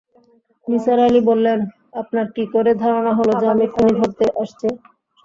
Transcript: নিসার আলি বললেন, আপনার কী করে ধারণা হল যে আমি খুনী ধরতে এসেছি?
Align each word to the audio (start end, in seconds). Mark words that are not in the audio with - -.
নিসার 0.67 0.99
আলি 1.05 1.21
বললেন, 1.29 1.59
আপনার 2.01 2.25
কী 2.35 2.43
করে 2.53 2.71
ধারণা 2.83 3.11
হল 3.17 3.29
যে 3.39 3.45
আমি 3.53 3.65
খুনী 3.73 3.93
ধরতে 3.99 4.25
এসেছি? 4.35 4.67